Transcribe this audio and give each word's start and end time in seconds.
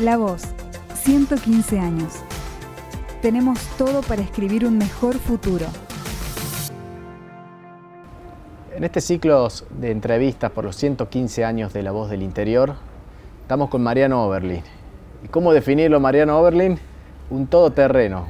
La 0.00 0.16
Voz, 0.16 0.42
115 0.94 1.78
años. 1.78 2.14
Tenemos 3.22 3.60
todo 3.78 4.00
para 4.02 4.22
escribir 4.22 4.66
un 4.66 4.76
mejor 4.76 5.14
futuro. 5.14 5.66
En 8.74 8.82
este 8.82 9.00
ciclo 9.00 9.48
de 9.70 9.92
entrevistas 9.92 10.50
por 10.50 10.64
los 10.64 10.74
115 10.74 11.44
años 11.44 11.72
de 11.72 11.84
La 11.84 11.92
Voz 11.92 12.10
del 12.10 12.24
Interior, 12.24 12.74
estamos 13.42 13.70
con 13.70 13.84
Mariano 13.84 14.24
Oberlin. 14.24 14.64
¿Y 15.22 15.28
cómo 15.28 15.52
definirlo, 15.52 16.00
Mariano 16.00 16.40
Oberlin? 16.40 16.76
Un 17.30 17.46
todoterreno, 17.46 18.26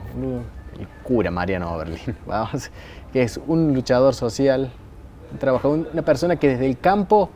el 0.79 0.87
cura 1.03 1.31
Mariano 1.31 1.73
Oberlin, 1.73 2.15
vamos, 2.27 2.71
que 3.11 3.23
es 3.23 3.41
un 3.46 3.73
luchador 3.73 4.15
social, 4.15 4.71
un 5.33 5.39
trabajador, 5.39 5.89
una 5.91 6.03
persona 6.03 6.37
que 6.37 6.49
desde 6.49 6.67
el 6.67 6.79
campo, 6.79 7.31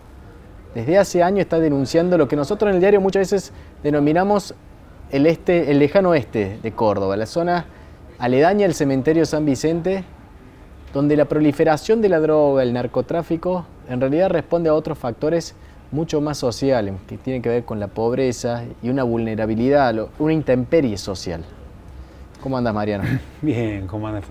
desde 0.75 0.99
hace 0.99 1.23
años 1.23 1.41
está 1.41 1.59
denunciando 1.59 2.19
lo 2.19 2.29
que 2.29 2.37
nosotros 2.37 2.71
en 2.71 2.77
el 2.77 2.81
diario 2.81 3.01
muchas 3.01 3.31
veces 3.31 3.53
denominamos 3.83 4.55
el, 5.11 5.27
este, 5.27 5.71
el 5.71 5.79
lejano 5.79 6.11
oeste 6.11 6.59
de 6.63 6.73
Córdoba, 6.73 7.17
la 7.17 7.27
zona 7.27 7.67
aledaña 8.19 8.67
al 8.67 8.75
cementerio 8.75 9.25
San 9.27 9.45
Vicente, 9.45 10.05
donde 10.93 11.17
la 11.17 11.27
proliferación 11.27 12.01
de 12.01 12.09
la 12.09 12.21
droga, 12.21 12.63
el 12.63 12.73
narcotráfico, 12.73 13.67
en 13.89 14.01
realidad 14.01 14.31
responde 14.31 14.69
a 14.69 14.75
otros 14.75 14.99
factores 14.99 15.55
mucho 15.91 16.21
más 16.21 16.39
sociales, 16.39 16.95
que 17.07 17.17
tienen 17.17 17.41
que 17.43 17.49
ver 17.49 17.65
con 17.65 17.81
la 17.81 17.89
pobreza 17.89 18.65
y 18.83 18.91
una 18.91 19.05
vulnerabilidad, 19.05 20.09
una 20.19 20.33
intemperie 20.33 20.99
social. 20.99 21.45
¿Cómo 22.43 22.59
andas, 22.59 22.75
Mariano? 22.75 23.05
Bien, 23.43 23.87
¿cómo 23.87 24.09
andas, 24.09 24.25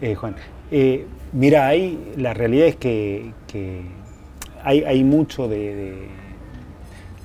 eh, 0.00 0.14
Juan? 0.14 0.34
Eh, 0.70 1.06
mira, 1.32 1.66
ahí 1.66 2.14
la 2.16 2.32
realidad 2.32 2.66
es 2.66 2.76
que, 2.76 3.32
hay, 4.64 5.04
mucho 5.04 5.48
de 5.48 6.08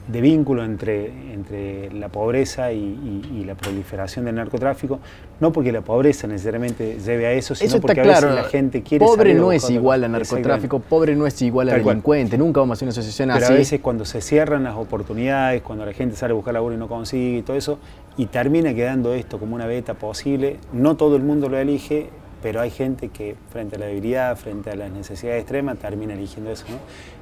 de 0.07 0.21
vínculo 0.21 0.63
entre, 0.63 1.33
entre 1.33 1.91
la 1.91 2.07
pobreza 2.07 2.71
y, 2.71 3.43
la 3.45 3.55
proliferación 3.55 4.25
del 4.25 4.35
narcotráfico, 4.35 4.99
no 5.39 5.53
porque 5.53 5.71
la 5.71 5.81
pobreza 5.81 6.27
necesariamente 6.27 6.97
lleve 6.99 7.27
a 7.27 7.31
eso, 7.31 7.55
sino 7.55 7.79
porque 7.79 8.01
a 8.01 8.03
veces 8.03 8.35
la 8.35 8.43
gente 8.43 8.83
quiere 8.83 9.05
Pobre 9.05 9.33
no 9.33 9.53
es 9.53 9.69
igual 9.69 10.03
a 10.03 10.09
narcotráfico, 10.09 10.79
pobre 10.79 11.15
no 11.15 11.25
es 11.25 11.41
igual 11.41 11.69
a 11.69 11.77
delincuente, 11.77 12.37
nunca 12.37 12.59
vamos 12.59 12.75
a 12.75 12.77
hacer 12.77 12.87
una 12.87 12.91
asociación 12.91 13.31
así. 13.31 13.39
Pero 13.39 13.53
a 13.53 13.57
veces 13.57 13.79
cuando 13.79 14.03
se 14.03 14.19
cierran 14.19 14.65
las 14.65 14.75
oportunidades, 14.75 15.61
cuando 15.61 15.85
la 15.85 15.93
gente 15.93 16.17
sale 16.17 16.31
a 16.31 16.35
buscar 16.35 16.53
laburo 16.53 16.75
y 16.75 16.77
no 16.77 16.89
consigue 16.89 17.37
y 17.37 17.41
todo 17.41 17.55
eso, 17.55 17.79
y 18.17 18.25
termina 18.25 18.73
quedando 18.73 19.13
esto 19.13 19.39
como 19.39 19.55
una 19.55 19.65
beta 19.65 19.93
posible, 19.93 20.57
no 20.73 20.97
todo 20.97 21.15
el 21.15 21.23
mundo 21.23 21.47
lo 21.47 21.57
elige, 21.57 22.09
pero 22.41 22.61
hay 22.61 22.69
gente 22.69 23.09
que 23.09 23.35
frente 23.51 23.75
a 23.75 23.79
la 23.79 23.85
debilidad, 23.87 24.35
frente 24.37 24.71
a 24.71 24.75
las 24.75 24.91
necesidades 24.91 25.41
extremas, 25.41 25.77
termina 25.77 26.13
eligiendo 26.13 26.51
eso. 26.51 26.65
¿no? 26.69 26.77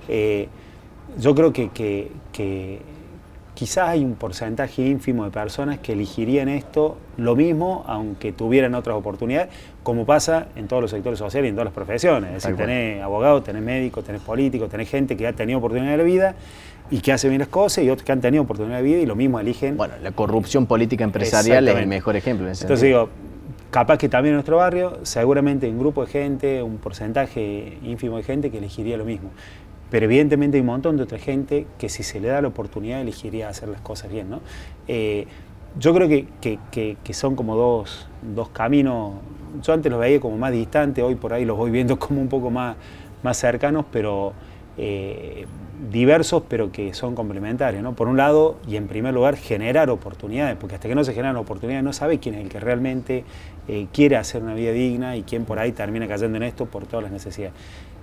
Eh, 0.07 0.47
yo 1.19 1.35
creo 1.35 1.53
que, 1.53 1.69
que, 1.69 2.81
quizás 3.53 3.89
hay 3.89 4.03
un 4.03 4.15
porcentaje 4.15 4.81
ínfimo 4.81 5.23
de 5.23 5.31
personas 5.31 5.79
que 5.79 5.93
elegirían 5.93 6.49
esto 6.49 6.97
lo 7.17 7.35
mismo, 7.35 7.85
aunque 7.87 8.33
tuvieran 8.33 8.75
otras 8.75 8.97
oportunidades, 8.97 9.49
como 9.83 10.05
pasa 10.05 10.47
en 10.55 10.67
todos 10.67 10.81
los 10.81 10.91
sectores 10.91 11.17
sociales 11.17 11.47
y 11.47 11.49
en 11.49 11.55
todas 11.55 11.65
las 11.65 11.73
profesiones. 11.73 12.35
Es 12.35 12.43
decir, 12.43 12.57
tenés 12.57 13.01
abogados, 13.01 13.43
tenés 13.43 13.61
médicos, 13.61 14.03
tenés 14.03 14.21
políticos, 14.21 14.69
tenés 14.69 14.89
gente 14.89 15.15
que 15.15 15.25
ha 15.25 15.33
tenido 15.33 15.59
oportunidad 15.59 15.91
de 15.91 15.97
la 15.97 16.03
vida 16.03 16.35
y 16.91 16.99
que 16.99 17.13
hace 17.13 17.29
bien 17.29 17.39
las 17.39 17.47
cosas 17.47 17.83
y 17.83 17.89
otros 17.89 18.05
que 18.05 18.11
han 18.11 18.21
tenido 18.21 18.43
oportunidad 18.43 18.77
de 18.77 18.83
vida 18.83 18.97
y 18.97 19.05
lo 19.05 19.15
mismo 19.15 19.39
eligen. 19.39 19.77
Bueno, 19.77 19.93
la 20.01 20.11
corrupción 20.11 20.65
política 20.65 21.03
empresarial 21.03 21.67
es 21.67 21.75
el 21.77 21.87
mejor 21.87 22.15
ejemplo. 22.15 22.47
Entonces 22.47 22.81
digo, 22.81 23.09
capaz 23.71 23.97
que 23.97 24.09
también 24.09 24.33
en 24.33 24.37
nuestro 24.37 24.57
barrio, 24.57 24.99
seguramente 25.03 25.69
un 25.69 25.79
grupo 25.79 26.05
de 26.05 26.11
gente, 26.11 26.63
un 26.63 26.77
porcentaje 26.77 27.77
ínfimo 27.83 28.17
de 28.17 28.23
gente 28.23 28.51
que 28.51 28.57
elegiría 28.57 28.97
lo 28.97 29.05
mismo. 29.05 29.31
Pero 29.89 30.05
evidentemente 30.05 30.57
hay 30.57 30.61
un 30.61 30.67
montón 30.67 30.97
de 30.97 31.03
otra 31.03 31.19
gente 31.19 31.67
que 31.77 31.89
si 31.89 32.03
se 32.03 32.19
le 32.19 32.29
da 32.29 32.41
la 32.41 32.47
oportunidad 32.47 33.01
elegiría 33.01 33.49
hacer 33.49 33.69
las 33.69 33.81
cosas 33.81 34.11
bien. 34.11 34.29
¿no? 34.29 34.41
Eh, 34.87 35.27
yo 35.79 35.93
creo 35.93 36.07
que, 36.09 37.13
son 37.13 37.35
como 37.35 37.55
dos, 37.55 38.07
caminos, 38.53 39.13
yo 39.61 39.73
antes 39.73 39.91
los 39.91 39.99
veía 39.99 40.19
como 40.19 40.37
más 40.37 40.51
distantes, 40.51 41.03
hoy 41.03 41.15
por 41.15 41.33
ahí 41.33 41.45
los 41.45 41.57
voy 41.57 41.71
viendo 41.71 41.99
como 41.99 42.21
un 42.21 42.29
poco 42.29 42.49
más, 42.49 42.75
más 43.23 43.37
cercanos, 43.37 43.85
pero 43.91 44.33
eh, 44.77 45.45
diversos, 45.91 46.43
pero 46.47 46.71
que 46.71 46.93
son 46.93 47.15
complementarios. 47.15 47.83
¿no? 47.83 47.93
Por 47.93 48.07
un 48.07 48.17
lado, 48.17 48.57
y 48.67 48.75
en 48.75 48.87
primer 48.87 49.13
lugar, 49.13 49.35
generar 49.35 49.89
oportunidades, 49.89 50.57
porque 50.57 50.75
hasta 50.75 50.87
que 50.87 50.95
no 50.95 51.03
se 51.03 51.13
generan 51.13 51.37
oportunidades 51.37 51.83
no 51.83 51.93
sabe 51.93 52.19
quién 52.19 52.35
es 52.35 52.41
el 52.41 52.49
que 52.49 52.59
realmente 52.59 53.23
eh, 53.67 53.87
quiere 53.91 54.15
hacer 54.17 54.43
una 54.43 54.53
vida 54.53 54.71
digna 54.71 55.15
y 55.17 55.23
quién 55.23 55.45
por 55.45 55.59
ahí 55.59 55.71
termina 55.71 56.07
cayendo 56.07 56.37
en 56.37 56.43
esto 56.43 56.65
por 56.65 56.85
todas 56.85 57.03
las 57.03 57.11
necesidades. 57.11 57.53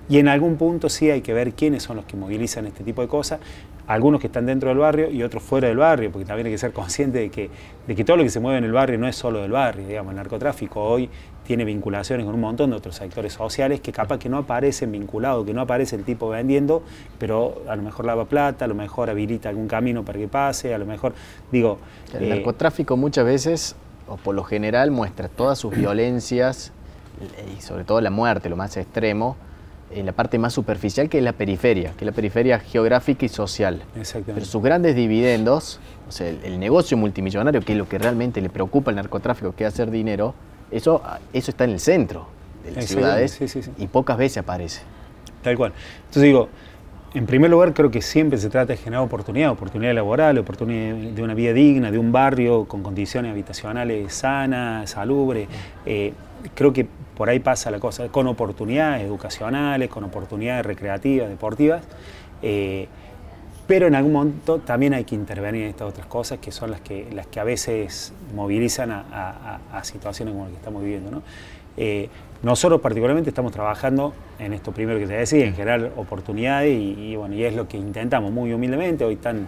Y 0.09 0.19
en 0.19 0.29
algún 0.29 0.57
punto 0.57 0.89
sí 0.89 1.11
hay 1.11 1.23
que 1.23 1.33
ver 1.33 1.53
quiénes 1.53 1.83
son 1.83 1.97
los 1.97 2.05
que 2.05 2.17
movilizan 2.17 2.67
este 2.67 2.85
tipo 2.85 3.03
de 3.03 3.09
cosas, 3.09 3.41
algunos 3.87 4.21
que 4.21 4.29
están 4.29 4.47
dentro 4.47 4.69
del 4.69 4.79
barrio 4.79 5.11
y 5.11 5.23
otros 5.23 5.43
fuera 5.43 5.69
del 5.69 5.77
barrio, 5.77 6.11
porque 6.11 6.25
también 6.25 6.47
hay 6.47 6.53
que 6.53 6.59
ser 6.59 6.73
consciente 6.73 7.19
de 7.19 7.31
que, 7.31 7.51
de 7.87 7.95
que 7.95 8.05
todo 8.05 8.17
lo 8.17 8.23
que 8.23 8.31
se 8.31 8.41
mueve 8.41 8.59
en 8.59 8.65
el 8.65 8.73
barrio 8.73 8.99
no 8.99 9.09
es 9.09 9.17
solo 9.17 9.43
del 9.43 9.53
barrio, 9.53 9.87
digamos, 9.87 10.11
el 10.11 10.17
narcotráfico 10.17 10.83
hoy 10.83 11.09
tiene 11.45 11.65
vinculaciones 11.65 12.25
con 12.25 12.35
un 12.35 12.41
montón 12.41 12.71
de 12.71 12.77
otros 12.77 12.95
sectores 12.97 13.33
sociales 13.33 13.81
que 13.81 13.93
capaz 13.93 14.19
que 14.19 14.29
no 14.29 14.39
aparecen 14.39 14.93
vinculados, 14.93 15.45
que 15.45 15.53
no 15.53 15.61
aparece 15.61 15.97
el 15.97 16.05
tipo 16.05 16.29
vendiendo, 16.29 16.83
pero 17.19 17.63
a 17.69 17.75
lo 17.75 17.83
mejor 17.83 18.07
lava 18.07 18.27
plata, 18.27 18.65
a 18.65 18.69
lo 18.69 18.75
mejor 18.75 19.11
habilita 19.11 19.49
algún 19.49 19.67
camino 19.67 20.05
para 20.05 20.19
que 20.19 20.29
pase, 20.29 20.75
a 20.75 20.79
lo 20.79 20.87
mejor, 20.87 21.15
digo... 21.51 21.79
El 22.15 22.25
eh, 22.25 22.29
narcotráfico 22.29 22.97
muchas 22.97 23.25
veces, 23.25 23.77
o 24.07 24.17
por 24.17 24.35
lo 24.35 24.45
general, 24.45 24.93
muestra 24.93 25.29
todas 25.29 25.59
sus 25.59 25.75
violencias 25.75 26.73
y 27.57 27.61
sobre 27.61 27.85
todo 27.85 28.01
la 28.01 28.11
muerte, 28.11 28.49
lo 28.49 28.57
más 28.57 28.77
extremo, 28.77 29.37
en 29.95 30.07
la 30.07 30.13
parte 30.13 30.39
más 30.39 30.53
superficial, 30.53 31.09
que 31.09 31.19
es 31.19 31.25
la 31.25 31.33
periferia, 31.33 31.93
que 31.93 32.05
es 32.05 32.07
la 32.07 32.13
periferia 32.13 32.59
geográfica 32.59 33.25
y 33.25 33.29
social. 33.29 33.83
Pero 34.27 34.45
sus 34.45 34.63
grandes 34.63 34.97
dividendos, 34.97 35.81
o 36.09 36.13
sea, 36.13 36.29
el, 36.29 36.59
negocio 36.59 36.97
multimillonario, 36.97 37.61
que 37.61 37.73
es 37.73 37.79
lo 37.79 37.89
que 37.89 37.99
realmente 37.99 38.41
le 38.41 38.49
preocupa 38.49 38.91
al 38.91 38.97
narcotráfico, 38.97 39.55
que 39.55 39.65
es 39.65 39.73
hacer 39.73 39.91
dinero, 39.91 40.35
eso, 40.71 41.03
eso 41.33 41.51
está 41.51 41.65
en 41.65 41.71
el 41.71 41.81
centro 41.81 42.29
de 42.65 42.73
las 42.73 42.87
ciudades 42.87 43.39
y 43.79 43.87
pocas 43.87 44.17
veces 44.17 44.39
aparece. 44.39 44.83
Tal 45.43 45.57
cual. 45.57 45.73
Entonces 46.01 46.23
digo, 46.23 46.49
en 47.15 47.27
primer 47.27 47.51
lugar 47.51 47.75
creo 47.75 47.91
que 47.91 48.01
siempre 48.01 48.39
se 48.39 48.49
trata 48.49 48.73
de 48.73 48.79
generar 48.79 49.05
oportunidad, 49.05 49.51
oportunidad 49.51 49.95
laboral, 49.95 50.39
oportunidad 50.39 50.95
de 50.95 51.23
una 51.23 51.35
vida 51.35 51.53
digna, 51.53 51.91
de 51.91 51.99
un 51.99 52.11
barrio 52.11 52.65
con 52.65 52.83
condiciones 52.83 53.33
habitacionales 53.33 54.15
sanas, 54.15 54.91
salubres. 54.91 55.47
Eh, 55.85 56.15
creo 56.55 56.73
que 56.73 56.87
por 57.17 57.29
ahí 57.29 57.39
pasa 57.39 57.71
la 57.71 57.79
cosa, 57.79 58.09
con 58.09 58.27
oportunidades 58.27 59.03
educacionales, 59.03 59.91
con 59.91 60.05
oportunidades 60.05 60.65
recreativas, 60.65 61.29
deportivas, 61.29 61.83
eh, 62.41 62.89
pero 63.73 63.87
en 63.87 63.95
algún 63.95 64.13
momento 64.13 64.59
también 64.59 64.93
hay 64.93 65.05
que 65.05 65.15
intervenir 65.15 65.63
en 65.63 65.69
estas 65.71 65.89
otras 65.89 66.05
cosas 66.05 66.39
que 66.41 66.53
son 66.53 66.71
las 66.71 66.83
que, 66.83 67.09
las 67.11 67.27
que 67.29 67.41
a 67.41 67.45
veces 67.45 68.13
movilizan 68.35 68.91
a, 68.93 69.81
situaciones 69.83 70.33
como 70.33 70.45
las 70.45 70.53
que 70.53 70.59
estamos 70.59 70.83
viviendo. 70.83 71.23
Eh, 71.79 72.11
nosotros 72.43 72.83
particularmente 72.83 73.31
estamos 73.31 73.51
trabajando 73.51 74.13
en 74.39 74.53
esto 74.53 74.73
primero 74.73 74.99
que 74.99 75.07
te 75.07 75.15
decía, 75.15 75.47
en 75.47 75.55
generar 75.55 75.91
oportunidades 75.97 76.71
y, 76.71 77.17
bueno, 77.17 77.35
y 77.35 77.45
es 77.45 77.57
lo 77.57 77.67
que 77.67 77.79
intentamos 77.79 78.31
muy 78.31 78.53
humildemente. 78.53 79.07
Hoy 79.07 79.15
están 79.15 79.47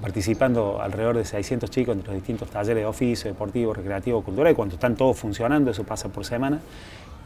participando 0.00 0.80
alrededor 0.80 1.16
de 1.16 1.24
600 1.24 1.68
chicos 1.68 1.96
entre 1.96 2.12
los 2.12 2.22
distintos 2.22 2.48
talleres 2.48 2.84
de 2.84 2.86
oficio, 2.86 3.28
deportivo, 3.28 3.74
recreativo, 3.74 4.22
cultural, 4.22 4.52
y 4.52 4.54
cuando 4.54 4.76
están 4.76 4.94
todos 4.94 5.18
funcionando, 5.18 5.72
eso 5.72 5.82
pasa 5.82 6.08
por 6.08 6.24
semana. 6.24 6.60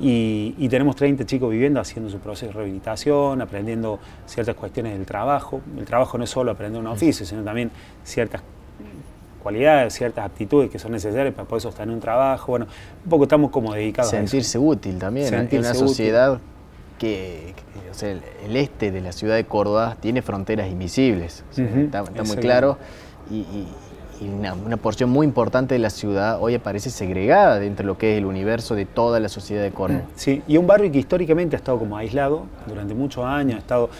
Y, 0.03 0.67
tenemos 0.71 0.97
30 0.97 1.27
chicos 1.27 1.51
viviendo, 1.51 1.79
haciendo 1.79 2.11
su 2.11 2.19
proceso 2.19 2.47
de 2.47 2.53
rehabilitación, 2.53 3.43
aprendiendo 3.43 3.99
ciertas 4.27 4.55
cuestiones 4.55 4.95
del 4.97 5.05
trabajo. 5.05 5.61
El 5.77 5.85
trabajo 5.85 6.17
no 6.17 6.25
es 6.25 6.31
solo 6.31 6.51
aprender 6.51 6.81
un 6.81 6.87
oficio, 6.87 7.27
sino 7.27 7.43
también 7.43 7.71
ciertas 8.03 8.41
cualidades, 9.43 9.95
ciertas 9.95 10.25
aptitudes 10.25 10.71
que 10.71 10.79
son 10.79 10.93
necesarias 10.93 11.35
para 11.35 11.47
poder 11.47 11.63
sostener 11.63 11.95
un 11.95 12.01
trabajo. 12.01 12.53
Bueno, 12.53 12.67
un 13.05 13.11
poco 13.11 13.25
estamos 13.25 13.51
como 13.51 13.75
dedicados 13.75 14.11
Sentirse 14.11 14.57
a 14.57 14.61
eso. 14.61 14.69
útil 14.69 14.99
también. 14.99 15.29
Sentirse 15.29 15.57
en 15.57 15.65
una 15.65 15.75
sociedad 15.75 16.41
que, 16.99 17.55
o 17.91 17.95
sea, 17.95 18.11
el, 18.11 18.57
este 18.57 18.91
de 18.91 19.03
la 19.03 19.13
ciudad 19.13 19.37
de 19.37 19.45
Córdoba 19.45 19.99
tiene 20.01 20.23
fronteras 20.23 20.71
invisibles. 20.71 21.45
Está, 21.57 22.05
muy 22.05 22.37
claro. 22.37 22.79
y 23.31 23.37
y 23.37 23.67
una, 24.29 24.77
porción 24.77 25.11
muy 25.11 25.27
importante 25.27 25.75
de 25.75 25.79
la 25.79 25.91
ciudad 25.91 26.39
hoy 26.41 26.55
aparece 26.55 26.91
segregada 26.91 27.59
dentro 27.59 27.85
de 27.85 27.87
lo 27.87 27.99
que 27.99 28.13
es 28.13 28.19
el 28.19 28.27
universo 28.27 28.75
de 28.75 28.85
toda 28.85 29.21
la 29.21 29.29
sociedad 29.29 29.63
de 29.63 29.71
Córdoba. 29.71 30.03
Sí, 30.15 30.43
y 30.47 30.57
un 30.57 30.67
barrio 30.67 30.91
que 30.93 30.99
históricamente 30.99 31.57
ha 31.57 31.59
estado 31.59 31.79
como 31.79 31.97
aislado 31.97 32.45
durante 32.67 32.95
muchos 32.95 33.25
años, 33.25 33.57
ha 33.57 33.59
estado 33.59 33.91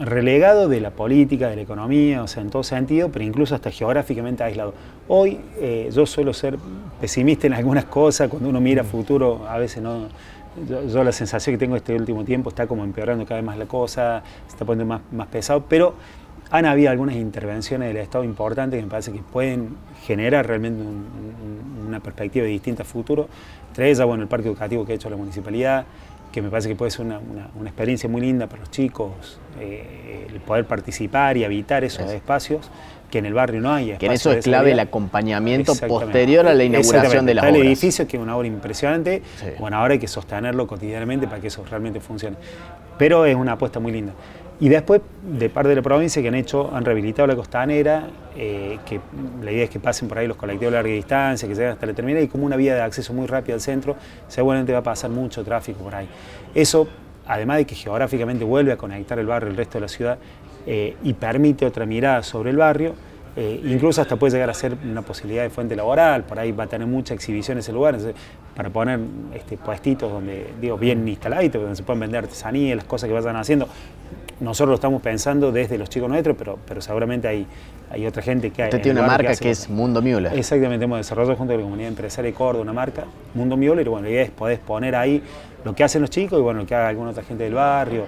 relegado 0.00 0.68
de 0.68 0.80
la 0.80 0.90
política, 0.90 1.48
de 1.48 1.56
la 1.56 1.62
economía, 1.62 2.22
o 2.22 2.26
sea, 2.26 2.42
en 2.42 2.50
todo 2.50 2.62
sentido, 2.62 3.10
pero 3.10 3.24
incluso 3.24 3.54
hasta 3.54 3.70
geográficamente 3.70 4.42
aislado. 4.42 4.72
Hoy 5.08 5.38
eh, 5.58 5.90
yo 5.92 6.06
suelo 6.06 6.32
ser 6.32 6.58
pesimista 7.00 7.46
en 7.46 7.52
algunas 7.52 7.84
cosas, 7.84 8.28
cuando 8.28 8.48
uno 8.48 8.60
mira 8.60 8.82
futuro, 8.82 9.46
a 9.48 9.58
veces 9.58 9.82
no... 9.82 10.08
Yo, 10.88 11.04
la 11.04 11.12
sensación 11.12 11.54
que 11.54 11.58
tengo 11.58 11.76
este 11.76 11.94
último 11.94 12.24
tiempo 12.24 12.50
está 12.50 12.66
como 12.66 12.82
empeorando 12.82 13.24
cada 13.24 13.36
vez 13.40 13.46
más 13.46 13.56
la 13.56 13.66
cosa, 13.66 14.22
se 14.46 14.54
está 14.54 14.64
poniendo 14.64 14.92
más, 14.92 15.00
más 15.12 15.28
pesado, 15.28 15.64
pero 15.68 15.94
han 16.50 16.66
habido 16.66 16.90
algunas 16.90 17.14
intervenciones 17.16 17.88
del 17.88 17.98
Estado 17.98 18.24
importantes 18.24 18.78
que 18.78 18.84
me 18.84 18.90
parece 18.90 19.12
que 19.12 19.20
pueden 19.20 19.76
generar 20.04 20.46
realmente 20.46 20.82
una 21.86 22.00
perspectiva 22.00 22.46
distinta 22.46 22.82
a 22.82 22.86
futuro. 22.86 23.28
Entre 23.68 23.90
ellas, 23.90 24.06
bueno, 24.06 24.22
el 24.24 24.28
parque 24.28 24.48
educativo 24.48 24.84
que 24.84 24.92
ha 24.92 24.94
hecho 24.96 25.08
la 25.08 25.16
municipalidad, 25.16 25.84
que 26.32 26.42
me 26.42 26.50
parece 26.50 26.68
que 26.68 26.76
puede 26.76 26.90
ser 26.90 27.06
una, 27.06 27.20
experiencia 27.64 28.08
muy 28.08 28.20
linda 28.20 28.46
para 28.48 28.60
los 28.60 28.70
chicos, 28.70 29.38
eh, 29.60 30.26
el 30.28 30.40
poder 30.40 30.64
participar 30.66 31.36
y 31.36 31.44
habitar 31.44 31.84
esos 31.84 32.10
espacios 32.10 32.70
que 33.10 33.18
en 33.18 33.26
el 33.26 33.34
barrio 33.34 33.60
no 33.60 33.72
hay. 33.72 33.96
Que 33.98 34.06
en 34.06 34.12
eso 34.12 34.32
es 34.32 34.44
clave 34.44 34.72
el 34.72 34.80
acompañamiento 34.80 35.74
posterior 35.74 36.46
a 36.46 36.54
la 36.54 36.64
inauguración 36.64 37.26
de 37.26 37.34
la 37.34 37.42
obra. 37.42 37.50
El 37.50 37.66
edificio 37.66 38.06
que 38.06 38.16
es 38.16 38.22
una 38.22 38.36
obra 38.36 38.46
impresionante, 38.46 39.22
bueno, 39.58 39.76
ahora 39.76 39.94
hay 39.94 39.98
que 39.98 40.08
sostenerlo 40.08 40.66
cotidianamente 40.66 41.26
para 41.26 41.40
que 41.40 41.48
eso 41.48 41.64
realmente 41.68 42.00
funcione. 42.00 42.36
Pero 42.96 43.24
es 43.24 43.34
una 43.34 43.52
apuesta 43.52 43.80
muy 43.80 43.92
linda. 43.92 44.12
Y 44.60 44.68
después, 44.68 45.00
de 45.22 45.48
parte 45.48 45.70
de 45.70 45.76
la 45.76 45.82
provincia 45.82 46.20
que 46.20 46.28
han 46.28 46.34
hecho, 46.34 46.70
han 46.74 46.84
rehabilitado 46.84 47.26
la 47.26 47.34
costanera, 47.34 48.08
eh, 48.36 48.78
que 48.84 49.00
la 49.42 49.50
idea 49.50 49.64
es 49.64 49.70
que 49.70 49.80
pasen 49.80 50.06
por 50.06 50.18
ahí 50.18 50.26
los 50.26 50.36
colectivos 50.36 50.70
de 50.72 50.76
larga 50.76 50.92
distancia, 50.92 51.48
que 51.48 51.54
lleguen 51.54 51.72
hasta 51.72 51.86
la 51.86 51.94
terminal 51.94 52.22
y 52.22 52.28
como 52.28 52.44
una 52.44 52.56
vía 52.56 52.74
de 52.74 52.82
acceso 52.82 53.14
muy 53.14 53.26
rápida 53.26 53.54
al 53.54 53.62
centro, 53.62 53.96
seguramente 54.28 54.72
va 54.72 54.80
a 54.80 54.82
pasar 54.82 55.10
mucho 55.10 55.42
tráfico 55.44 55.82
por 55.82 55.94
ahí. 55.94 56.08
Eso, 56.54 56.86
además 57.26 57.56
de 57.56 57.64
que 57.64 57.74
geográficamente 57.74 58.44
vuelve 58.44 58.72
a 58.72 58.76
conectar 58.76 59.18
el 59.18 59.26
barrio 59.26 59.48
al 59.48 59.56
resto 59.56 59.78
de 59.78 59.80
la 59.80 59.88
ciudad 59.88 60.18
eh, 60.66 60.94
y 61.02 61.14
permite 61.14 61.64
otra 61.64 61.86
mirada 61.86 62.22
sobre 62.22 62.50
el 62.50 62.58
barrio, 62.58 62.94
eh, 63.36 63.62
incluso 63.64 64.02
hasta 64.02 64.16
puede 64.16 64.32
llegar 64.32 64.50
a 64.50 64.54
ser 64.54 64.76
una 64.84 65.00
posibilidad 65.00 65.44
de 65.44 65.50
fuente 65.50 65.74
laboral, 65.74 66.24
por 66.24 66.38
ahí 66.38 66.52
va 66.52 66.64
a 66.64 66.66
tener 66.66 66.86
mucha 66.86 67.14
exhibición 67.14 67.56
ese 67.56 67.72
lugar, 67.72 67.96
para 68.54 68.68
poner 68.68 69.00
este, 69.34 69.56
puestitos 69.56 70.12
donde, 70.12 70.52
digo, 70.60 70.76
bien 70.76 71.08
instaladitos, 71.08 71.62
donde 71.62 71.76
se 71.76 71.82
pueden 71.82 72.00
vender 72.00 72.24
artesanía, 72.24 72.76
las 72.76 72.84
cosas 72.84 73.08
que 73.08 73.14
vayan 73.14 73.36
haciendo. 73.36 73.66
Nosotros 74.40 74.70
lo 74.70 74.74
estamos 74.76 75.02
pensando 75.02 75.52
desde 75.52 75.76
los 75.76 75.90
chicos 75.90 76.08
nuestros, 76.08 76.36
pero, 76.36 76.58
pero 76.66 76.80
seguramente 76.80 77.28
hay, 77.28 77.46
hay 77.90 78.06
otra 78.06 78.22
gente 78.22 78.50
que... 78.50 78.64
Usted 78.64 78.80
tiene 78.80 79.00
una 79.00 79.08
marca 79.08 79.34
que, 79.36 79.50
es 79.50 79.68
Mundo 79.68 80.00
Müller. 80.00 80.32
Exactamente, 80.34 80.84
hemos 80.84 80.98
desarrollado 80.98 81.36
junto 81.36 81.52
con 81.52 81.60
la 81.60 81.64
comunidad 81.64 81.88
empresaria 81.88 82.30
de 82.30 82.36
Córdoba 82.36 82.62
una 82.62 82.72
marca, 82.72 83.04
Mundo 83.34 83.56
Müller, 83.56 83.86
y 83.86 83.90
bueno, 83.90 84.06
la 84.06 84.10
idea 84.10 84.22
es 84.22 84.30
poder 84.30 84.58
poner 84.60 84.96
ahí 84.96 85.22
lo 85.64 85.74
que 85.74 85.84
hacen 85.84 86.00
los 86.00 86.10
chicos 86.10 86.38
y 86.38 86.42
bueno, 86.42 86.60
lo 86.60 86.66
que 86.66 86.74
haga 86.74 86.88
alguna 86.88 87.10
otra 87.10 87.22
gente 87.22 87.44
del 87.44 87.54
barrio, 87.54 88.06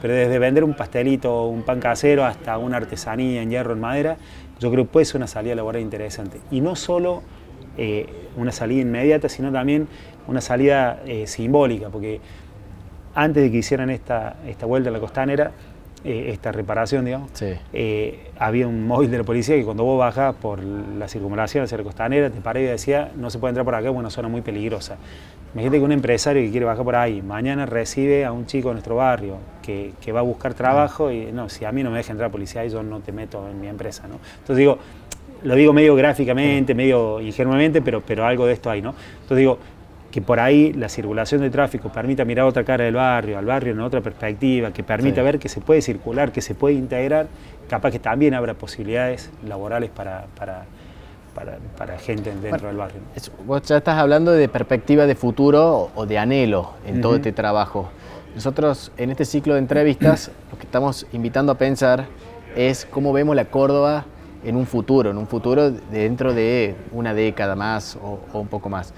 pero 0.00 0.14
desde 0.14 0.38
vender 0.38 0.64
un 0.64 0.74
pastelito, 0.74 1.46
un 1.46 1.62
pan 1.62 1.80
casero, 1.80 2.24
hasta 2.24 2.58
una 2.58 2.76
artesanía 2.76 3.42
en 3.42 3.50
hierro, 3.50 3.72
en 3.72 3.80
madera, 3.80 4.16
yo 4.60 4.70
creo 4.70 4.84
que 4.84 4.90
puede 4.90 5.06
ser 5.06 5.16
una 5.16 5.26
salida 5.26 5.54
laboral 5.54 5.82
interesante. 5.82 6.40
Y 6.50 6.60
no 6.60 6.76
solo 6.76 7.22
eh, 7.76 8.06
una 8.36 8.52
salida 8.52 8.82
inmediata, 8.82 9.28
sino 9.28 9.50
también 9.50 9.88
una 10.28 10.40
salida 10.40 11.00
eh, 11.06 11.26
simbólica, 11.26 11.88
porque 11.88 12.20
antes 13.14 13.42
de 13.42 13.50
que 13.50 13.58
hicieran 13.58 13.90
esta, 13.90 14.36
esta 14.46 14.66
vuelta 14.66 14.90
a 14.90 14.92
la 14.92 15.00
costanera, 15.00 15.52
eh, 16.04 16.30
esta 16.32 16.52
reparación, 16.52 17.04
digamos, 17.04 17.30
había 18.38 18.66
un 18.66 18.86
móvil 18.86 19.10
de 19.10 19.18
la 19.18 19.24
policía 19.24 19.56
que 19.56 19.64
cuando 19.64 19.84
vos 19.84 19.98
bajas 19.98 20.34
por 20.34 20.62
la 20.62 21.08
circunvalación 21.08 21.64
hacia 21.64 21.78
la 21.78 21.84
costanera, 21.84 22.30
te 22.30 22.40
paré 22.40 22.62
y 22.62 22.66
decía, 22.66 23.10
no 23.16 23.30
se 23.30 23.38
puede 23.38 23.50
entrar 23.50 23.64
por 23.64 23.74
acá, 23.74 23.88
es 23.88 23.94
una 23.94 24.10
zona 24.10 24.28
muy 24.28 24.40
peligrosa. 24.40 24.96
Imagínate 25.54 25.78
que 25.78 25.84
un 25.84 25.92
empresario 25.92 26.42
que 26.42 26.50
quiere 26.50 26.64
bajar 26.64 26.82
por 26.82 26.96
ahí, 26.96 27.20
mañana 27.20 27.66
recibe 27.66 28.24
a 28.24 28.32
un 28.32 28.46
chico 28.46 28.68
de 28.68 28.74
nuestro 28.74 28.96
barrio 28.96 29.36
que, 29.62 29.92
va 30.10 30.20
a 30.20 30.22
buscar 30.22 30.54
trabajo 30.54 31.10
y 31.10 31.30
no, 31.30 31.50
si 31.50 31.66
a 31.66 31.72
mí 31.72 31.82
no 31.82 31.90
me 31.90 31.98
deja 31.98 32.12
entrar 32.12 32.30
policía, 32.30 32.64
yo 32.66 32.82
no 32.82 33.00
te 33.00 33.12
meto 33.12 33.46
en 33.48 33.60
mi 33.60 33.68
empresa. 33.68 34.08
¿no? 34.08 34.14
Entonces 34.40 34.56
digo, 34.56 34.78
lo 35.42 35.54
digo 35.54 35.74
medio 35.74 35.94
gráficamente, 35.94 36.74
medio 36.74 37.20
ingenuamente, 37.20 37.82
pero, 37.82 38.00
pero 38.00 38.24
algo 38.24 38.46
de 38.46 38.54
esto 38.54 38.70
hay. 38.70 38.80
¿no? 38.80 38.94
Entonces 39.14 39.36
digo, 39.36 39.58
que 40.12 40.22
por 40.22 40.38
ahí 40.38 40.72
la 40.72 40.88
circulación 40.88 41.40
de 41.40 41.50
tráfico 41.50 41.90
permita 41.90 42.24
mirar 42.24 42.46
otra 42.46 42.62
cara 42.62 42.84
del 42.84 42.94
barrio, 42.94 43.38
al 43.38 43.46
barrio 43.46 43.72
en 43.72 43.80
otra 43.80 44.00
perspectiva, 44.00 44.72
que 44.72 44.84
permita 44.84 45.22
ver 45.22 45.40
que 45.40 45.48
se 45.48 45.60
puede 45.60 45.82
circular, 45.82 46.30
que 46.30 46.42
se 46.42 46.54
puede 46.54 46.76
integrar, 46.76 47.26
capaz 47.68 47.90
que 47.90 47.98
también 47.98 48.34
habrá 48.34 48.54
posibilidades 48.54 49.30
laborales 49.44 49.90
para 49.90 50.26
para, 51.76 51.98
gente 51.98 52.32
dentro 52.42 52.68
del 52.68 52.76
barrio. 52.76 53.00
vos 53.46 53.62
ya 53.62 53.78
estás 53.78 53.98
hablando 53.98 54.32
de 54.32 54.48
perspectiva 54.48 55.06
de 55.06 55.14
futuro 55.14 55.90
o 55.94 56.06
de 56.06 56.18
anhelo 56.18 56.72
en 56.86 57.00
todo 57.00 57.16
este 57.16 57.32
trabajo. 57.32 57.90
Nosotros 58.34 58.92
en 58.96 59.10
este 59.10 59.24
ciclo 59.24 59.54
de 59.54 59.60
entrevistas 59.60 60.30
lo 60.52 60.58
que 60.58 60.64
estamos 60.64 61.06
invitando 61.12 61.52
a 61.52 61.56
pensar 61.56 62.06
es 62.56 62.86
cómo 62.86 63.12
vemos 63.12 63.36
la 63.36 63.46
Córdoba 63.46 64.04
en 64.44 64.56
un 64.56 64.66
futuro, 64.66 65.10
en 65.10 65.18
un 65.18 65.26
futuro 65.26 65.70
dentro 65.70 66.34
de 66.34 66.74
una 66.92 67.14
década 67.14 67.54
más 67.54 67.96
o, 67.96 68.20
un 68.38 68.48
poco 68.48 68.68
más. 68.68 68.92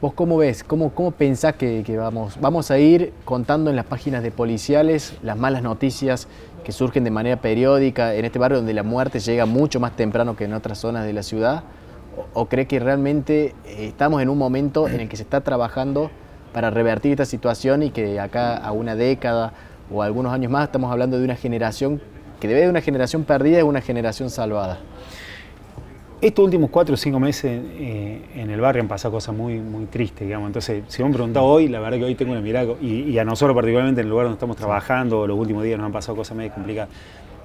¿Vos 0.00 0.14
cómo 0.14 0.38
ves? 0.38 0.64
¿Cómo, 0.64 0.94
cómo 0.94 1.10
pensás 1.10 1.56
que, 1.56 1.84
vamos? 1.98 2.38
¿Vamos 2.40 2.70
a 2.70 2.78
ir 2.78 3.12
contando 3.26 3.68
en 3.68 3.76
las 3.76 3.84
páginas 3.84 4.22
de 4.22 4.30
policiales 4.30 5.12
las 5.22 5.36
malas 5.36 5.62
noticias 5.62 6.26
que 6.64 6.72
surgen 6.72 7.04
de 7.04 7.10
manera 7.10 7.42
periódica 7.42 8.14
en 8.14 8.24
este 8.24 8.38
barrio 8.38 8.56
donde 8.56 8.72
la 8.72 8.82
muerte 8.82 9.20
llega 9.20 9.44
mucho 9.44 9.78
más 9.78 9.96
temprano 9.96 10.36
que 10.36 10.44
en 10.44 10.54
otras 10.54 10.78
zonas 10.78 11.04
de 11.04 11.12
la 11.12 11.22
ciudad? 11.22 11.64
¿O, 12.32 12.46
cree 12.46 12.66
que 12.66 12.78
realmente 12.78 13.54
eh, 13.66 13.88
estamos 13.88 14.22
en 14.22 14.30
un 14.30 14.38
momento 14.38 14.88
en 14.88 15.00
el 15.00 15.08
que 15.10 15.18
se 15.18 15.22
está 15.22 15.42
trabajando 15.42 16.10
para 16.54 16.70
revertir 16.70 17.12
esta 17.12 17.26
situación 17.26 17.82
y 17.82 17.90
que 17.90 18.20
acá 18.20 18.56
a 18.56 18.72
una 18.72 18.96
década 18.96 19.52
o 19.92 20.02
algunos 20.02 20.32
años 20.32 20.50
más 20.50 20.64
estamos 20.64 20.90
hablando 20.90 21.18
de 21.18 21.26
una 21.26 21.36
generación 21.36 22.00
que 22.40 22.48
debe 22.48 22.62
de 22.62 22.70
una 22.70 22.80
generación 22.80 23.24
perdida 23.24 23.58
y 23.58 23.62
una 23.64 23.82
generación 23.82 24.30
salvada? 24.30 24.78
Estos 26.20 26.44
últimos 26.44 26.68
cuatro 26.68 26.94
o 26.94 26.96
cinco 26.98 27.18
meses 27.18 27.62
eh, 27.78 28.20
en 28.36 28.50
el 28.50 28.60
barrio 28.60 28.82
han 28.82 28.88
pasado 28.88 29.12
cosas 29.12 29.34
muy, 29.34 29.58
muy 29.58 29.86
tristes, 29.86 30.26
digamos. 30.26 30.48
Entonces, 30.48 30.82
si 30.88 31.00
me 31.00 31.06
han 31.06 31.14
preguntado 31.14 31.46
hoy, 31.46 31.66
la 31.68 31.80
verdad 31.80 31.96
que 31.96 32.04
hoy 32.04 32.14
tengo 32.14 32.32
una 32.32 32.42
mirada, 32.42 32.74
y, 32.82 33.16
a 33.16 33.24
nosotros 33.24 33.54
particularmente 33.54 34.02
en 34.02 34.06
el 34.06 34.10
lugar 34.10 34.26
donde 34.26 34.36
estamos 34.36 34.56
trabajando, 34.56 35.26
los 35.26 35.38
últimos 35.38 35.64
días 35.64 35.78
nos 35.78 35.86
han 35.86 35.92
pasado 35.92 36.16
cosas 36.16 36.36
medio 36.36 36.52
complicadas. 36.52 36.90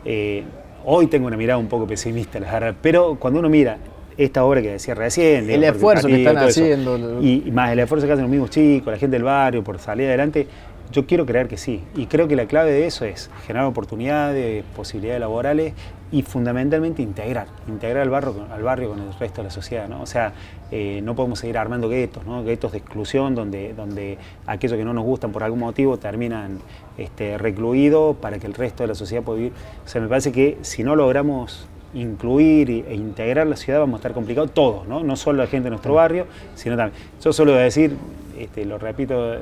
Eh, 0.03 0.43
hoy 0.83 1.07
tengo 1.07 1.27
una 1.27 1.37
mirada 1.37 1.57
un 1.57 1.67
poco 1.67 1.87
pesimista, 1.87 2.37
la 2.37 2.51
verdad. 2.51 2.75
Pero 2.81 3.15
cuando 3.17 3.39
uno 3.39 3.47
mira 3.47 3.77
esta 4.17 4.43
obra 4.43 4.61
que 4.61 4.71
decía 4.71 4.93
recién, 4.93 5.49
el 5.49 5.63
esfuerzo 5.63 6.09
que 6.09 6.17
están 6.17 6.37
haciendo, 6.37 7.21
y, 7.21 7.49
más 7.53 7.71
el 7.71 7.79
esfuerzo 7.79 8.07
que 8.07 8.11
hacen 8.11 8.23
los 8.23 8.31
mismos 8.31 8.49
chicos, 8.49 8.91
la 8.91 8.99
gente 8.99 9.15
del 9.15 9.23
barrio 9.23 9.63
por 9.63 9.79
salir 9.79 10.07
adelante, 10.07 10.47
yo 10.91 11.05
quiero 11.05 11.25
creer 11.25 11.47
que 11.47 11.57
sí. 11.57 11.83
Y 11.95 12.05
creo 12.05 12.27
que 12.27 12.35
la 12.35 12.45
clave 12.45 12.71
de 12.71 12.85
eso 12.87 13.05
es 13.05 13.29
generar 13.45 13.67
oportunidades, 13.67 14.63
posibilidades 14.75 15.19
laborales 15.19 15.73
y 16.11 16.21
fundamentalmente 16.21 17.01
integrar, 17.01 17.47
integrar 17.67 18.03
al 18.03 18.09
barrio, 18.09 18.47
al 18.51 18.63
barrio 18.63 18.89
con 18.89 19.01
el 19.01 19.13
resto 19.19 19.41
de 19.41 19.45
la 19.45 19.51
sociedad. 19.51 19.87
¿no? 19.89 20.01
O 20.01 20.05
sea, 20.05 20.33
eh, 20.71 21.01
no 21.03 21.15
podemos 21.15 21.39
seguir 21.39 21.57
armando 21.57 21.89
guetos, 21.89 22.25
¿no? 22.25 22.43
guetos 22.43 22.71
de 22.71 22.77
exclusión 22.77 23.35
donde, 23.35 23.73
donde 23.73 24.17
aquellos 24.45 24.77
que 24.77 24.85
no 24.85 24.93
nos 24.93 25.03
gustan 25.03 25.31
por 25.31 25.43
algún 25.43 25.59
motivo 25.59 25.97
terminan 25.97 26.59
este, 26.97 27.37
recluidos 27.37 28.15
para 28.17 28.39
que 28.39 28.47
el 28.47 28.53
resto 28.53 28.83
de 28.83 28.87
la 28.87 28.95
sociedad 28.95 29.23
pueda 29.23 29.37
vivir. 29.37 29.53
O 29.83 29.87
sea, 29.87 30.01
me 30.01 30.07
parece 30.07 30.31
que 30.31 30.57
si 30.61 30.83
no 30.83 30.95
logramos 30.95 31.67
incluir 31.93 32.69
e 32.69 32.93
integrar 32.93 33.47
la 33.47 33.55
ciudad 33.55 33.79
vamos 33.79 33.95
a 33.95 33.97
estar 33.97 34.13
complicados 34.13 34.53
todos, 34.53 34.87
¿no? 34.87 35.03
no 35.03 35.15
solo 35.15 35.39
la 35.39 35.47
gente 35.47 35.65
de 35.65 35.69
nuestro 35.71 35.93
barrio, 35.93 36.27
sino 36.53 36.75
también. 36.75 37.01
Yo 37.23 37.33
solo 37.33 37.53
voy 37.53 37.61
a 37.61 37.63
decir, 37.63 37.95
este, 38.37 38.65
lo 38.65 38.77
repito, 38.77 39.37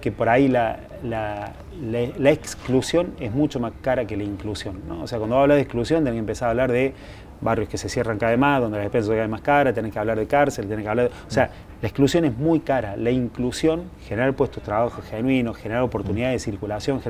que 0.00 0.12
por 0.12 0.28
ahí 0.28 0.48
la, 0.48 0.80
la, 1.02 1.52
la, 1.80 2.30
exclusión 2.30 3.14
es 3.20 3.32
mucho 3.32 3.60
más 3.60 3.72
cara 3.80 4.04
que 4.06 4.16
la 4.16 4.24
inclusión. 4.24 4.80
¿no? 4.86 5.02
O 5.02 5.06
sea, 5.06 5.18
cuando 5.18 5.38
habla 5.38 5.54
de 5.54 5.62
exclusión, 5.62 6.04
tenés 6.04 6.14
que 6.14 6.20
empezar 6.20 6.48
a 6.48 6.50
hablar 6.50 6.72
de 6.72 6.94
barrios 7.40 7.68
que 7.68 7.78
se 7.78 7.88
cierran 7.88 8.18
cada 8.18 8.30
vez 8.30 8.38
más, 8.38 8.60
donde 8.60 8.78
la 8.78 8.84
despensa 8.84 9.06
son 9.06 9.14
cada 9.14 9.26
vez 9.26 9.30
más 9.30 9.40
cara, 9.42 9.72
tenés 9.72 9.92
que 9.92 9.98
hablar 9.98 10.18
de 10.18 10.26
cárcel, 10.26 10.66
tenés 10.68 10.84
que 10.84 10.88
hablar 10.88 11.08
de... 11.08 11.14
O 11.14 11.30
sea, 11.30 11.50
la 11.80 11.88
exclusión 11.88 12.24
es 12.24 12.36
muy 12.36 12.60
cara, 12.60 12.96
la 12.96 13.10
inclusión, 13.10 13.84
generar 14.06 14.34
puestos 14.34 14.62
de 14.62 14.66
trabajo 14.66 15.02
genuinos, 15.02 15.56
generar 15.56 15.82
oportunidades 15.82 16.44
de 16.44 16.50
circulación, 16.50 17.00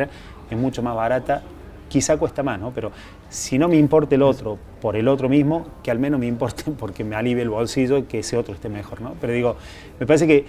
es 0.50 0.56
mucho 0.58 0.82
más 0.82 0.94
barata, 0.94 1.42
quizá 1.88 2.16
cuesta 2.18 2.42
más, 2.42 2.60
¿no? 2.60 2.70
Pero 2.72 2.92
si 3.28 3.58
no 3.58 3.68
me 3.68 3.76
importa 3.76 4.14
el 4.14 4.22
otro 4.22 4.58
por 4.80 4.96
el 4.96 5.08
otro 5.08 5.28
mismo, 5.28 5.66
que 5.82 5.90
al 5.90 5.98
menos 5.98 6.20
me 6.20 6.26
importe 6.26 6.64
porque 6.78 7.04
me 7.04 7.16
alivie 7.16 7.42
el 7.42 7.50
bolsillo 7.50 8.06
que 8.06 8.20
ese 8.20 8.36
otro 8.36 8.54
esté 8.54 8.68
mejor, 8.68 9.00
¿no? 9.00 9.14
Pero 9.20 9.32
digo, 9.32 9.56
me 9.98 10.06
parece 10.06 10.26
que 10.26 10.44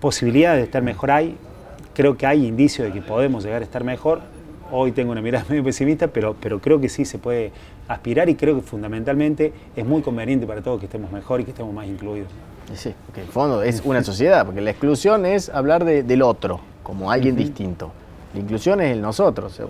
posibilidades 0.00 0.58
de 0.58 0.64
estar 0.64 0.82
mejor 0.82 1.10
hay, 1.10 1.36
creo 1.94 2.16
que 2.16 2.26
hay 2.26 2.46
indicios 2.46 2.86
de 2.86 2.92
que 2.92 3.00
podemos 3.00 3.44
llegar 3.44 3.62
a 3.62 3.64
estar 3.64 3.84
mejor. 3.84 4.20
Hoy 4.70 4.92
tengo 4.92 5.12
una 5.12 5.22
mirada 5.22 5.46
medio 5.48 5.64
pesimista, 5.64 6.08
pero, 6.08 6.36
pero 6.38 6.60
creo 6.60 6.80
que 6.80 6.88
sí 6.88 7.04
se 7.04 7.18
puede 7.18 7.52
aspirar 7.88 8.28
y 8.28 8.34
creo 8.34 8.56
que 8.56 8.62
fundamentalmente 8.62 9.52
es 9.76 9.86
muy 9.86 10.02
conveniente 10.02 10.46
para 10.46 10.62
todos 10.62 10.80
que 10.80 10.86
estemos 10.86 11.10
mejor 11.12 11.40
y 11.40 11.44
que 11.44 11.50
estemos 11.52 11.72
más 11.72 11.86
incluidos. 11.86 12.28
Sí, 12.74 12.94
porque 13.06 13.20
en 13.20 13.26
el 13.26 13.32
fondo 13.32 13.62
es 13.62 13.82
una 13.84 14.02
sociedad, 14.02 14.44
porque 14.44 14.60
la 14.60 14.70
exclusión 14.70 15.26
es 15.26 15.50
hablar 15.50 15.84
del 15.84 16.22
otro, 16.22 16.60
como 16.82 17.10
alguien 17.10 17.36
distinto. 17.36 17.92
La 18.32 18.40
inclusión 18.40 18.80
es 18.80 18.92
el 18.92 19.02
nosotros. 19.02 19.60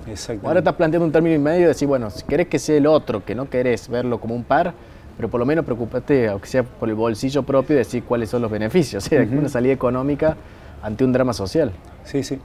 Ahora 0.42 0.60
estás 0.60 0.74
planteando 0.74 1.04
un 1.04 1.12
término 1.12 1.34
y 1.34 1.38
medio 1.38 1.62
de 1.62 1.68
decir, 1.68 1.88
bueno, 1.88 2.08
si 2.10 2.24
querés 2.24 2.46
que 2.46 2.58
sea 2.58 2.76
el 2.76 2.86
otro, 2.86 3.24
que 3.24 3.34
no 3.34 3.50
querés 3.50 3.88
verlo 3.88 4.20
como 4.20 4.34
un 4.34 4.44
par, 4.44 4.72
pero 5.16 5.28
por 5.28 5.40
lo 5.40 5.44
menos 5.44 5.64
preocupate, 5.64 6.28
aunque 6.28 6.46
sea 6.46 6.62
por 6.62 6.88
el 6.88 6.94
bolsillo 6.94 7.42
propio, 7.42 7.74
de 7.74 7.80
decir 7.80 8.04
cuáles 8.04 8.30
son 8.30 8.40
los 8.42 8.50
beneficios. 8.50 9.04
O 9.04 9.08
sea, 9.08 9.22
una 9.22 9.48
salida 9.48 9.72
económica 9.72 10.36
ante 10.82 11.04
un 11.04 11.12
drama 11.12 11.32
social. 11.32 11.72
Sí, 12.04 12.22
sí. 12.22 12.38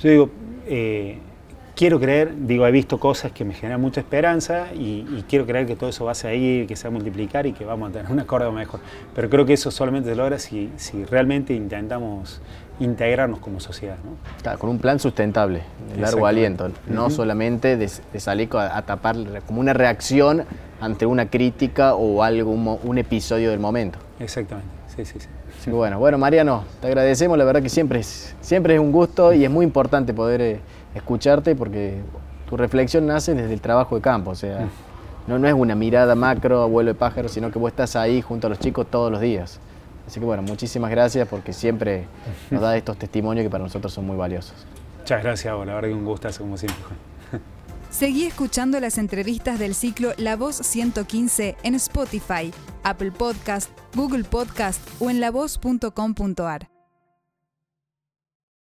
Yo 0.00 0.10
digo, 0.10 0.30
eh, 0.66 1.18
quiero 1.74 1.98
creer, 2.00 2.34
digo, 2.46 2.66
he 2.66 2.70
visto 2.70 2.98
cosas 2.98 3.32
que 3.32 3.44
me 3.44 3.54
generan 3.54 3.80
mucha 3.80 4.00
esperanza 4.00 4.66
y, 4.74 5.24
quiero 5.28 5.46
creer 5.46 5.66
que 5.66 5.76
todo 5.76 5.90
eso 5.90 6.04
va 6.04 6.12
a 6.12 6.14
seguir, 6.14 6.66
que 6.66 6.76
se 6.76 6.84
va 6.84 6.88
a 6.88 6.92
multiplicar 6.92 7.46
y 7.46 7.52
que 7.52 7.64
vamos 7.64 7.90
a 7.90 7.92
tener 7.92 8.10
un 8.10 8.20
acuerdo 8.20 8.52
mejor. 8.52 8.80
Pero 9.14 9.28
creo 9.30 9.46
que 9.46 9.54
eso 9.54 9.70
solamente 9.70 10.10
se 10.10 10.16
logra 10.16 10.38
si, 10.38 10.70
si 10.76 11.04
realmente 11.04 11.54
intentamos 11.54 12.40
integrarnos 12.80 13.38
como 13.38 13.60
sociedad. 13.60 13.96
¿no? 14.04 14.58
con 14.58 14.70
un 14.70 14.78
plan 14.78 14.98
sustentable, 14.98 15.62
de 15.94 16.00
largo 16.00 16.26
aliento, 16.26 16.70
no 16.86 17.10
solamente 17.10 17.76
de, 17.76 17.88
salir 17.88 18.48
a, 18.52 18.82
tapar 18.82 19.16
como 19.46 19.60
una 19.60 19.72
reacción 19.72 20.44
ante 20.80 21.06
una 21.06 21.30
crítica 21.30 21.94
o 21.94 22.22
algo, 22.22 22.50
un, 22.50 22.78
un 22.82 22.98
episodio 22.98 23.50
del 23.50 23.60
momento. 23.60 23.98
Exactamente, 24.18 24.70
sí, 24.96 25.04
sí, 25.04 25.20
sí. 25.20 25.28
Así 25.64 25.70
que 25.70 25.76
bueno, 25.78 25.98
bueno, 25.98 26.18
Mariano, 26.18 26.62
te 26.82 26.88
agradecemos, 26.88 27.38
la 27.38 27.44
verdad 27.46 27.62
que 27.62 27.70
siempre 27.70 28.00
es, 28.00 28.36
siempre 28.42 28.74
es 28.74 28.80
un 28.80 28.92
gusto 28.92 29.32
y 29.32 29.46
es 29.46 29.50
muy 29.50 29.64
importante 29.64 30.12
poder 30.12 30.42
eh, 30.42 30.60
escucharte 30.94 31.54
porque 31.56 32.02
tu 32.50 32.58
reflexión 32.58 33.06
nace 33.06 33.32
desde 33.32 33.54
el 33.54 33.62
trabajo 33.62 33.94
de 33.96 34.02
campo, 34.02 34.32
o 34.32 34.34
sea, 34.34 34.68
no, 35.26 35.38
no 35.38 35.48
es 35.48 35.54
una 35.54 35.74
mirada 35.74 36.14
macro, 36.14 36.60
abuelo 36.60 36.92
de 36.92 36.94
pájaro, 36.94 37.30
sino 37.30 37.50
que 37.50 37.58
vos 37.58 37.70
estás 37.70 37.96
ahí 37.96 38.20
junto 38.20 38.46
a 38.46 38.50
los 38.50 38.58
chicos 38.58 38.88
todos 38.90 39.10
los 39.10 39.22
días. 39.22 39.58
Así 40.06 40.20
que 40.20 40.26
bueno, 40.26 40.42
muchísimas 40.42 40.90
gracias 40.90 41.26
porque 41.26 41.54
siempre 41.54 42.04
nos 42.50 42.60
da 42.60 42.76
estos 42.76 42.98
testimonios 42.98 43.42
que 43.42 43.48
para 43.48 43.64
nosotros 43.64 43.90
son 43.90 44.06
muy 44.06 44.18
valiosos. 44.18 44.66
Muchas 44.98 45.22
gracias, 45.22 45.50
la 45.50 45.74
verdad 45.76 45.88
que 45.88 45.94
un 45.94 46.04
gustazo 46.04 46.40
como 46.40 46.58
siempre, 46.58 46.78
Seguí 47.88 48.26
escuchando 48.26 48.80
las 48.80 48.98
entrevistas 48.98 49.58
del 49.58 49.74
ciclo 49.74 50.12
La 50.18 50.36
Voz 50.36 50.56
115 50.56 51.56
en 51.62 51.74
Spotify, 51.76 52.52
Apple 52.84 53.10
Podcast, 53.10 53.70
Google 53.94 54.24
Podcast 54.24 54.80
o 55.00 55.10
en 55.10 55.20
lavoz.com.ar. 55.20 56.73